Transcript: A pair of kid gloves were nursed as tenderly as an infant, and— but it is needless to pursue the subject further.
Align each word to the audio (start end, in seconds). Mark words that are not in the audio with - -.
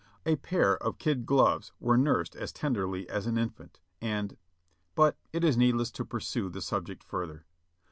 A 0.25 0.35
pair 0.37 0.77
of 0.77 0.97
kid 0.97 1.27
gloves 1.27 1.73
were 1.79 1.95
nursed 1.95 2.35
as 2.35 2.51
tenderly 2.51 3.07
as 3.07 3.27
an 3.27 3.37
infant, 3.37 3.79
and— 4.01 4.35
but 4.95 5.15
it 5.31 5.43
is 5.43 5.55
needless 5.57 5.91
to 5.91 6.03
pursue 6.05 6.49
the 6.49 6.59
subject 6.59 7.03
further. 7.03 7.45